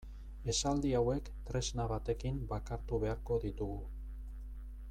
Esaldi 0.53 0.93
hauek 0.99 1.29
tresna 1.49 1.85
batekin 1.93 2.41
bakartu 2.55 3.01
beharko 3.05 3.41
ditugu. 3.45 3.81